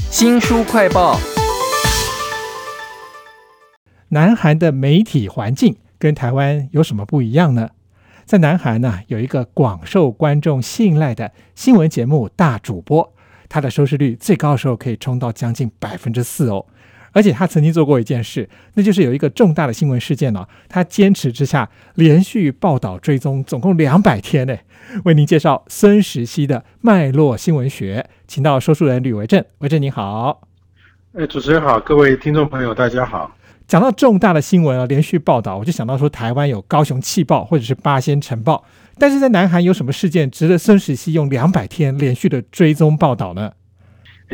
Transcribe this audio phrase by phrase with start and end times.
[0.00, 1.18] 新书快报：
[4.08, 7.70] 南韩的媒体环境跟台湾有什么不一样呢？
[8.24, 13.12] 在南韩呢，有一个广受观众信赖的新闻节目大主播，
[13.48, 16.66] 他的收视率最高的时候可以冲到将近百分之四哦。
[17.12, 24.56] 而且他曾经做过一件事，那就是有一个重大的新闻事件呢，他坚持之下连续报道追踪，总共两百天呢。
[25.04, 30.40] 为您介绍孙时熙的脉络新闻学，请到说书人吕维正，维正你好。
[31.14, 33.30] 哎，主持人好，各位听众朋友大家好。
[33.68, 38.64] 讲到重大的新闻啊，连续报道，我就想到说台湾有高雄气爆或者是八仙城爆，
[38.98, 43.52] 但是在南韩有什么事件值得孙时熙用两百天连续的追踪报道呢？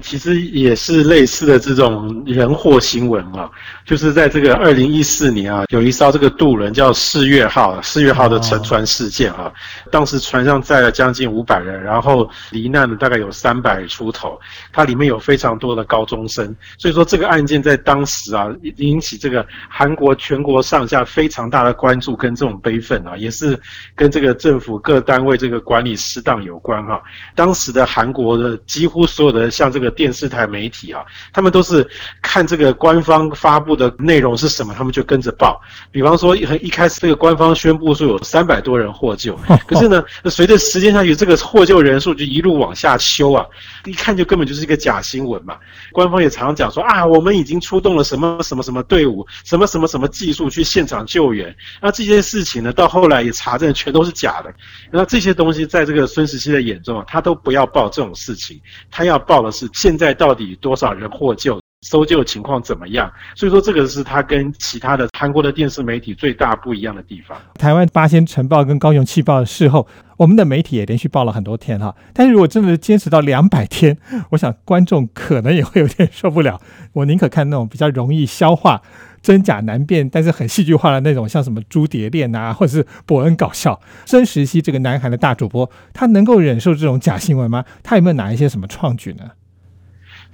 [0.00, 3.48] 其实也是类似的这种人祸新闻啊，
[3.84, 9.52] 就是在这个二零一四年啊，有一艘这个渡轮叫四月号，四月号的沉船事件啊，
[9.92, 14.38] 当时船上载了将近五百人，然后罹难的大概有三百出头，
[14.72, 16.44] 它里面有非常多的高中生，
[16.76, 23.56] 所以说这个案件在当时啊，引起这个韩国全国上下非常大的关注跟这种悲愤啊，也是
[23.94, 27.00] 跟这个政府各单位这个管理失当有关哈。
[27.34, 29.83] 当时的韩国的几乎所有的像这个。
[29.90, 31.86] 电视台媒体啊，他们都是
[32.22, 35.60] 看这个官方发布的内容是什么，他们就跟着报。
[35.90, 43.44] 比方说，一一开始这个官方宣布说有三百多人获救，可是呢，随着时间下去，这个获救人数就一路往下修啊，
[43.84, 45.56] 一看就根本就是一个假新闻嘛。
[45.92, 51.54] 官方也常常讲说啊，我们已经出动了什么什么什么队伍，什么什么什么技术去现场救援。
[51.82, 54.54] 那这些事情呢，到后来也查证全都是假的。
[54.90, 59.68] 那这些东西在这个孙时熙的眼中啊，他都不要报这种事情，他要报的是。
[59.74, 61.60] 现在到底多少人获救？
[61.86, 63.12] 搜救情况怎么样？
[63.36, 67.36] 所以说，这个是他跟其他的韩国的电视媒体最大不一样的地方。
[67.58, 69.86] 台湾八仙晨报跟高雄气爆的事后，
[70.16, 71.94] 我们的媒体也连续报了很多天哈。
[72.14, 73.98] 但是如果真的坚持到两百天，
[74.30, 76.58] 我想观众可能也会有点受不了。
[76.94, 78.80] 我宁可看那种比较容易消化、
[79.20, 83.78] 真假难辨，但是很戏剧化的那种，像什么朱蝶恋啊，或者是伯恩搞笑。
[84.06, 87.62] 孙时熙这个南韩的大主播，他能够忍受这种假新闻吗？
[87.82, 89.32] 他有没有哪一些什么创举呢？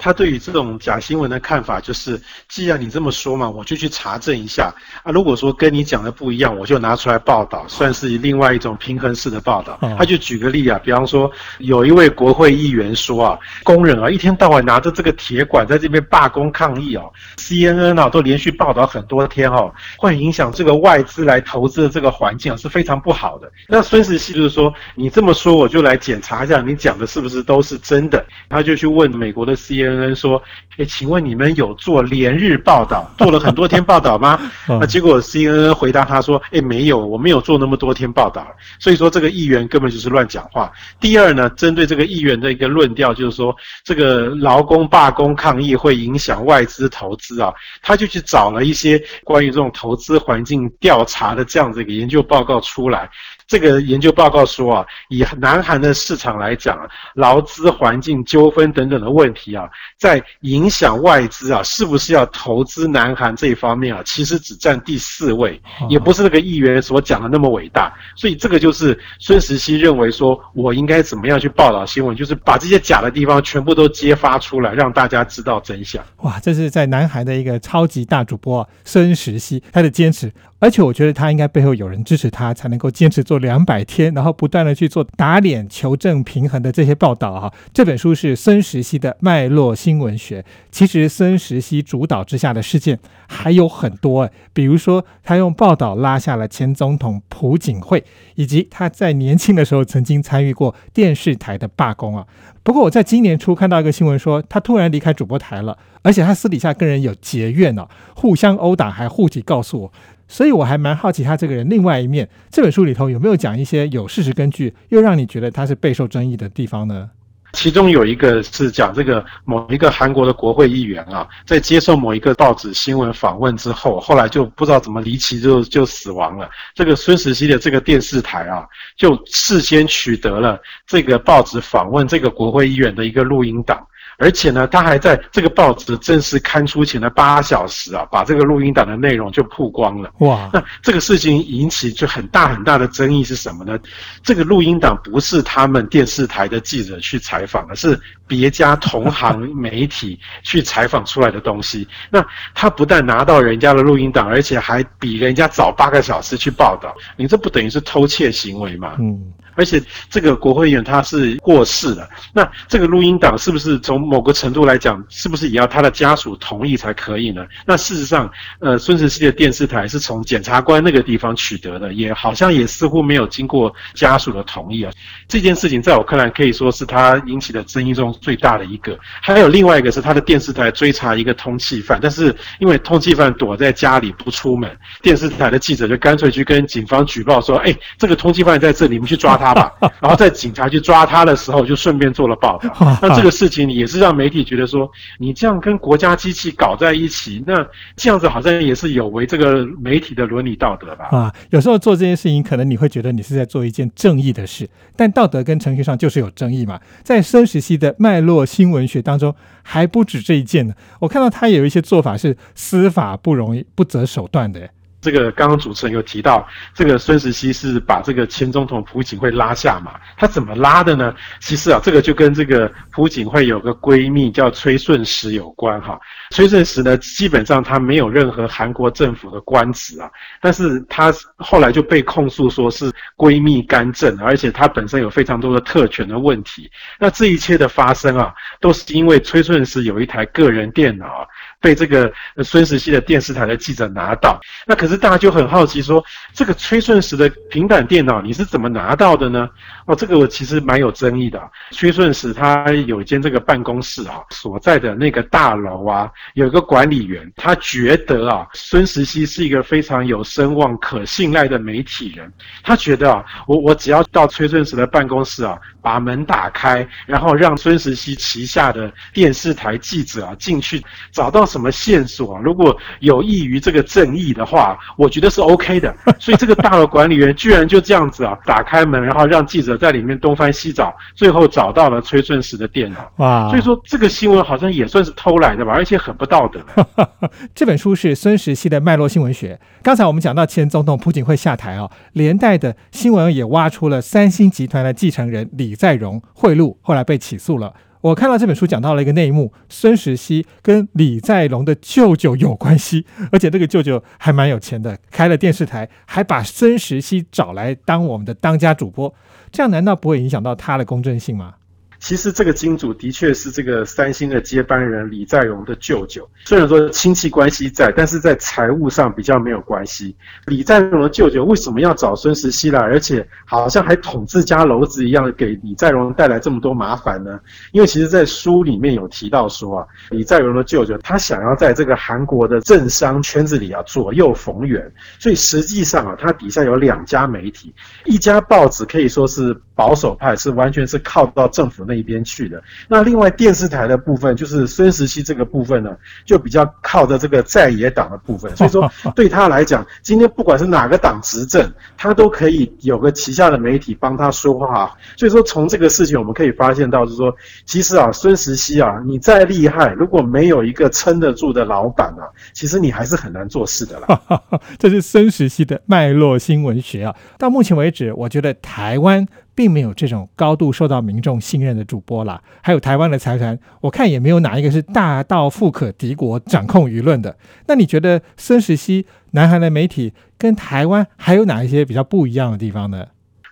[0.00, 2.18] 他对于这种假新闻的看法就是，
[2.48, 5.12] 既然你这么说嘛，我就去查证一下啊。
[5.12, 9.78] 如果说跟你讲的不一样，我就拿出来报道，算是另外一种平衡式的报道。
[9.98, 23.52] 他就举个例啊，比方说有一位国会议员说啊，工人啊一天到晚拿着这个铁管在这边罢工抗议哦，CNN 啊都连续报道很多天哦，会影响这个外资来投资的这个环境啊是非常不好的。
[23.68, 28.24] 那孙时熙就是说，你这么说我就来检查一下，你讲的是不是都是真的？
[28.48, 29.89] 他就去问美国的 CNN。
[29.90, 30.42] CNN 说
[30.78, 38.46] ：“哎，请问你们有做连日报道， 做了很多天报道吗？”那结果 CNN 回答他说：“哎，没有，我没有做那么多天报道。”
[38.78, 40.70] 所以说这个议员根本就是乱讲话。
[41.00, 47.52] 第二呢，针对这个议员的一个论调，就是说这个劳工罢工抗议会影响外资投资啊，
[47.82, 53.08] 他就去找了一些关于这种投资环境调查的这样子一个研究报告出来。
[53.50, 59.68] 这个研究报告说啊，以南韩的市场来讲啊，劳资环境纠纷等等的问题啊，
[59.98, 67.92] 在影响外资啊是不是要投资南韩这一方面啊，其实只占第四位，也不是那个议员所讲的那么伟大。
[68.14, 76.00] 所以这个就是孙时熙认为说，我应该怎么样去报道新闻，就是把这些假的地方全部都揭发出来，让大家知道真相。
[76.18, 80.32] 哇，这是在南韩的一个超级大主播孙时熙他的坚持。
[80.62, 87.52] 而且我觉得他应该背后有人支持他，才能够坚持做两百天，然后不断的去做打脸、求证、平衡的这些报道啊。
[87.74, 90.44] 这本书是孙时熙的脉络新闻学。
[90.70, 92.98] 其实孙时熙主导之下的事件
[93.28, 98.04] 还有很多，比如说他用报道拉下了前总统朴槿惠，
[98.36, 102.24] 以及他在年轻的时候曾经参与过电视台的罢工啊。
[102.62, 109.92] 不过我在今年初看到一个新闻说，他突然离开主播台了，而且他私底下跟人有结怨呢，互相殴打，还互体告诉我。
[110.30, 117.10] 所以我还蛮好奇他这个人另外一面，这本书里头有没有讲一些有事实根据，又让你觉得他是备受争议的地方呢？
[117.54, 126.48] 其中有一个是讲这个某一个韩国的国会议员啊，在接受某一个报纸新闻访问之后，后来就不知道怎么离奇就就死亡了。
[126.76, 128.64] 这个孙时熙的这个电视台啊，
[128.96, 133.84] 就事先取得了这个报纸访问这个国会议员的一个录音档。
[134.18, 140.10] 而且呢，他还在这个报纸正式刊出前的八小时啊，把这个录音档的内容就曝光了。
[140.18, 140.50] 哇！
[140.52, 143.78] 那这个事情引起就很大很大的争议是什么呢？
[144.22, 151.88] 这个录音档不是他们电视台的记者去采访的，是别家同行媒体 去采访出来的东西。
[152.10, 152.22] 那
[152.54, 158.96] 他不但拿到人家的录音档，而且还比人家早八个小时去报道，你这不等于是偷窃行为吗？
[158.98, 159.32] 嗯。
[159.60, 167.46] 而且这个国会议员他是过世了，那这个录音档是不是从某个程度来讲，是不是也要他的家属同意才可以呢？
[167.66, 168.30] 那事实上，
[168.60, 174.90] 呃，孙石熙的电视台是从检察官那个地方取得的，也好像也似乎没有经过家属的同意啊。
[175.28, 178.98] 这件事情在我看来可以说是他引起的争议中最大的一个。
[179.20, 189.72] 还有另外一个是他的电视台追查一个通缉犯，但是因为通缉犯躲在家里不出门，电视台的记者就干脆去跟警方举报说：“哎，这个通缉犯在这里，你们去抓他吧。
[190.00, 192.74] ”然后在警察去抓他的时候，就顺便做了报道。
[193.02, 197.66] 那这个事情也是让媒体觉得说，你这样跟国家机器搞在一起，那
[197.96, 201.08] 这样子好像也是有违这个媒体的伦理道德吧？
[201.10, 206.80] 啊，有时候做这件事情，可能你会觉得你是在做一件正义的事，但道德跟程序上就是有争议嘛。
[207.02, 210.74] 在孙时熙的脉络新闻学当中，还不止这一件呢。
[211.00, 214.70] 我看到他有一些做法是司法不容易不择手段的。
[215.00, 221.14] 这个刚刚主持人有提到，这个孙石熙是把这个前总统朴槿惠拉下马，他怎么拉的呢？
[221.40, 225.98] 其实啊，这个就跟这个朴槿惠有个闺蜜叫崔顺实有关哈。
[226.30, 230.10] 崔顺实呢，基本上他没有任何韩国政府的官职啊，
[230.40, 236.70] 但是他后来就被控诉说是闺蜜干政，而且他本身有非常多的特权的问题。
[236.98, 241.26] 那这一切的发生啊，都是因为崔顺实有一台个人电脑。
[241.60, 242.10] 被这个
[242.42, 246.02] 孙石熙的电视台的记者拿到，那可是大家就很好奇，说
[246.32, 249.46] 这个崔顺实的平板电脑你是怎么拿到的呢？
[249.84, 251.38] 哦，这个我其实蛮有争议的。
[251.72, 271.46] 崔顺实他有一间这个办公室啊，所在的那个大楼啊，有一个管理员，他觉得啊，孙石熙是一个非常有声望、可信赖的媒体人，他觉得啊，我我只要到崔顺实的办公室啊，把门打开，然后让孙石熙旗下的电视台记者啊进去找到。
[271.50, 272.38] 什么线索？
[272.38, 275.94] 如果有益于这个正义的话，我觉得是 OK 的。
[276.18, 283.00] 所以这个大楼管理员居然就这样子啊，打开门，然后让记者在里面东翻西找，最后找到了崔顺实的电脑。
[283.16, 283.48] 哇！
[283.50, 286.60] 所以说这个新闻好像也算是偷来的吧，而且很不道德。
[287.54, 289.58] 这本书是孙时熙的脉络新闻学。
[289.82, 297.74] 刚才我们讲到前总统朴槿惠下台啊，连带的新闻也挖出了三星集团的继承人李在镕贿赂，后来被起诉了。
[298.00, 309.14] 我看到这本书讲到了一个内幕，孙石熙跟李在龙的舅舅有关系，而且这个舅舅还蛮有钱的，开了电视台，还把孙石熙找来当我们的当家主播，
[309.52, 311.56] 这样难道不会影响到他的公正性吗？
[312.00, 320.16] 其实这个金主的确是这个三星的接班人李在镕的舅舅，虽然说亲戚关系在，但是在财务上比较没有关系。
[320.46, 327.38] 李在镕的舅舅为什么要找孙石熙来，而且好像还捅自家篓子一样，给李在镕带来这么多麻烦呢？
[327.72, 337.74] 因为其实，在书里面有提到说啊，李在镕的舅舅他想要在这个韩国的政商圈子里啊左右逢源，所以实际上啊，他底下有两家媒体，
[338.06, 341.84] 一家报纸可以说是保守派，是完全是靠到政府。
[341.90, 354.96] 那一边去的，那另外电视台的部分，就是孙时熙这个部分呢，就比较靠着这个在野党的部分，所以说 对他来讲，今天不管是哪个党执政，他都可以有个旗下的媒体帮他说话。
[355.16, 357.34] 所以说从这个事情我们可以发现到，就是说，
[357.64, 364.40] 其实啊，孙时熙啊，你再厉害，如果没有一个撑得住的老板啊，其实你还是很难做事的啦。
[364.78, 367.14] 这是孙时熙的脉络新闻学啊。
[367.36, 369.26] 到目前为止，我觉得台湾。
[369.54, 377.36] 并没有这种高度受到民众信任的主播啦，还有台湾的财团，我看也没有哪一个是大到富可敌国、掌控舆论的。
[377.66, 383.06] 那你觉得孙时熙、南韩的媒体跟台湾还有哪一些比较不一样的地方呢？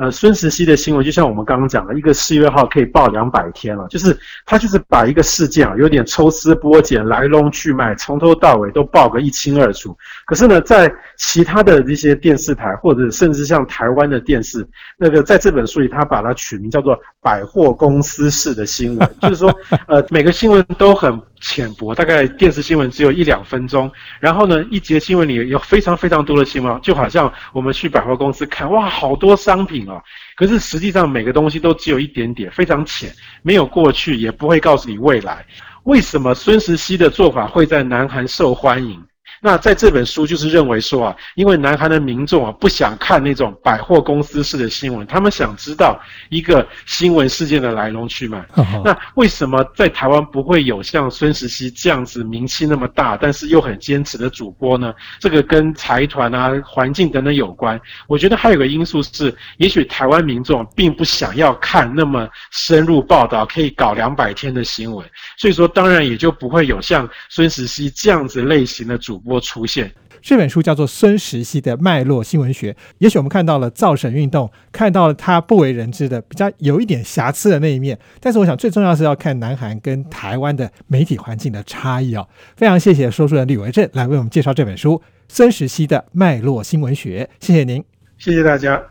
[0.00, 9.94] 呃，孙时熙的新闻就像我们刚刚讲的，一个四月号可以报两百天了，就是他就是把一个事件啊，有点抽丝剥茧、来龙去脉，从头到尾都报个一清二楚。
[10.24, 14.66] 可是呢，在其他的一些电视台，或者甚至像台湾的电视，
[14.96, 19.54] 那个在这本书里，他把它取名叫做“百货公司式的新闻”，就是说，
[19.86, 21.20] 呃，每个新闻都很。
[21.40, 30.00] 浅薄，大概电视新闻只有一两分钟，然后呢，一节新闻里有非常非常多的新闻，就好像我们去百货公司看，哇，好多商品哦，
[30.36, 33.10] 可是实际上每个东西都只有一点点，非常浅，
[33.42, 35.44] 没有过去，也不会告诉你未来。
[35.84, 39.02] 为什么孙时熙的做法会在南韩受欢迎？
[39.42, 48.44] 那在这本书就是认为说啊，因为南韩的民众啊不想看那种百货公司式的新闻，他们想知道一个新闻事件的来龙去脉。
[48.84, 54.92] 那为什么在台湾不会有像孙时熙这样子名气那么大，但是又很坚持的主播呢？
[55.18, 57.80] 这个跟财团啊、环境等等有关。
[58.08, 69.29] 我觉得还有个因素是，也许台湾民众并不想要看那么深入报道，可以搞两百天的新闻，所以说当然也就不会有像孙时熙这样子类型的主播。
[69.30, 69.92] 播出现。
[70.20, 72.76] 这本书叫做孙石熙的脉络新闻学。
[72.98, 77.98] 也许我们看到了造神运动，看到了他不为人知的比较有一点瑕疵的那一面。
[78.20, 82.28] 但是我想最重要是要看南韩跟台湾的媒体环境的差异哦。
[82.56, 84.96] 非常谢谢说书人李维正来为我们介绍这本书
[85.28, 87.82] 《孙石熙的脉络新闻学》，谢谢您，
[88.18, 88.89] 谢谢大家。